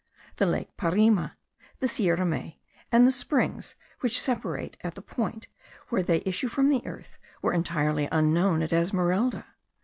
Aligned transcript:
The 0.37 0.47
lake 0.47 0.75
Parima, 0.77 1.33
the 1.77 1.87
Sierra 1.87 2.25
Mey, 2.25 2.59
and 2.91 3.05
the 3.05 3.11
springs 3.11 3.75
which 3.99 4.19
separate 4.19 4.75
at 4.81 4.95
the 4.95 5.01
point 5.03 5.47
where 5.89 6.01
they 6.01 6.23
issue 6.25 6.47
from 6.47 6.69
the 6.69 6.83
earth, 6.87 7.19
were 7.43 7.53
entirely 7.53 8.09
unknown 8.11 8.63
at 8.63 8.73
Esmeralda. 8.73 9.45